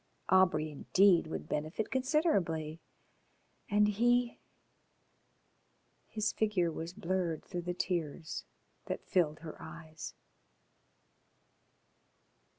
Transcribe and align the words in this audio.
Aubrey, 0.29 0.71
indeed, 0.71 1.27
would 1.27 1.47
benefit 1.47 1.91
considerably. 1.91 2.79
And 3.69 3.87
he? 3.87 4.39
His 6.07 6.33
figure 6.33 6.71
was 6.71 6.91
blurred 6.91 7.45
through 7.45 7.61
the 7.61 7.75
tears 7.75 8.43
that 8.87 9.05
filled 9.05 9.41
her 9.41 9.61
eyes. 9.61 10.15